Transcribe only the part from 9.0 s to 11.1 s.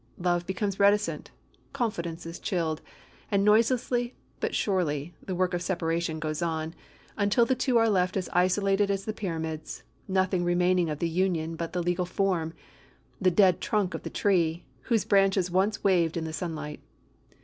the pyramids, nothing remaining of the